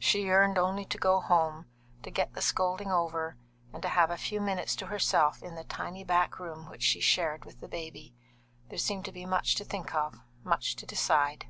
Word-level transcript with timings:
She 0.00 0.24
yearned 0.26 0.58
only 0.58 0.84
to 0.86 0.98
go 0.98 1.20
home, 1.20 1.66
to 2.02 2.10
get 2.10 2.32
the 2.34 2.42
scolding 2.42 2.90
over, 2.90 3.38
and 3.72 3.80
to 3.82 3.88
have 3.88 4.10
a 4.10 4.16
few 4.16 4.40
minutes 4.40 4.74
to 4.74 4.86
herself 4.86 5.40
in 5.40 5.54
the 5.54 5.62
tiny 5.62 6.02
back 6.02 6.40
room 6.40 6.68
which 6.68 6.82
she 6.82 6.98
shared 7.00 7.44
with 7.44 7.60
the 7.60 7.68
baby. 7.68 8.12
There 8.70 8.76
seemed 8.78 9.04
to 9.04 9.12
be 9.12 9.24
much 9.24 9.54
to 9.54 9.64
think 9.64 9.94
of, 9.94 10.16
much 10.42 10.74
to 10.74 10.84
decide. 10.84 11.46